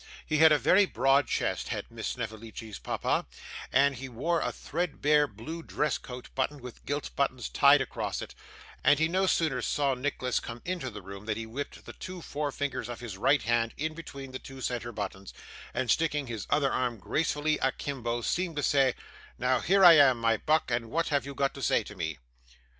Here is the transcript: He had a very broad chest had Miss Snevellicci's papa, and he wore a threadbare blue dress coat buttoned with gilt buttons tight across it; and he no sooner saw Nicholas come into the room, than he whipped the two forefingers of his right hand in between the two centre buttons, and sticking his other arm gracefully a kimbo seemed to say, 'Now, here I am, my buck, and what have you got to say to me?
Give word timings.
He 0.25 0.39
had 0.39 0.51
a 0.51 0.57
very 0.57 0.87
broad 0.87 1.27
chest 1.27 1.67
had 1.67 1.91
Miss 1.91 2.07
Snevellicci's 2.07 2.79
papa, 2.79 3.27
and 3.71 3.97
he 3.97 4.09
wore 4.09 4.41
a 4.41 4.51
threadbare 4.51 5.27
blue 5.27 5.61
dress 5.61 5.99
coat 5.99 6.33
buttoned 6.33 6.61
with 6.61 6.83
gilt 6.87 7.15
buttons 7.15 7.49
tight 7.49 7.81
across 7.81 8.19
it; 8.19 8.33
and 8.83 8.97
he 8.97 9.07
no 9.07 9.27
sooner 9.27 9.61
saw 9.61 9.93
Nicholas 9.93 10.39
come 10.39 10.59
into 10.65 10.89
the 10.89 11.03
room, 11.03 11.25
than 11.27 11.37
he 11.37 11.45
whipped 11.45 11.85
the 11.85 11.93
two 11.93 12.23
forefingers 12.23 12.89
of 12.89 12.99
his 12.99 13.15
right 13.15 13.43
hand 13.43 13.75
in 13.77 13.93
between 13.93 14.31
the 14.31 14.39
two 14.39 14.59
centre 14.59 14.91
buttons, 14.91 15.35
and 15.71 15.91
sticking 15.91 16.25
his 16.25 16.47
other 16.49 16.71
arm 16.73 16.97
gracefully 16.97 17.59
a 17.59 17.71
kimbo 17.71 18.21
seemed 18.21 18.55
to 18.55 18.63
say, 18.63 18.95
'Now, 19.37 19.59
here 19.59 19.85
I 19.85 19.93
am, 19.97 20.19
my 20.19 20.35
buck, 20.35 20.71
and 20.71 20.89
what 20.89 21.09
have 21.09 21.27
you 21.27 21.35
got 21.35 21.53
to 21.53 21.61
say 21.61 21.83
to 21.83 21.95
me? 21.95 22.17